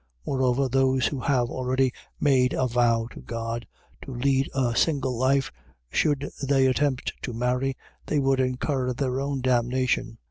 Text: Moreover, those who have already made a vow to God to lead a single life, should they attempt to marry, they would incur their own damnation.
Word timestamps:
Moreover, 0.25 0.67
those 0.67 1.05
who 1.05 1.19
have 1.19 1.51
already 1.51 1.93
made 2.19 2.53
a 2.53 2.65
vow 2.65 3.07
to 3.11 3.19
God 3.21 3.67
to 4.01 4.11
lead 4.11 4.49
a 4.55 4.75
single 4.75 5.15
life, 5.15 5.51
should 5.91 6.31
they 6.41 6.65
attempt 6.65 7.13
to 7.21 7.33
marry, 7.33 7.77
they 8.07 8.17
would 8.17 8.39
incur 8.39 8.93
their 8.93 9.19
own 9.21 9.41
damnation. 9.41 10.17